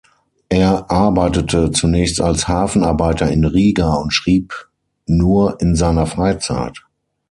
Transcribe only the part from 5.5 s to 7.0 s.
in seiner Freizeit.